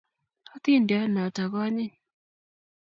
[0.55, 1.93] athindiyot noto ko anyiny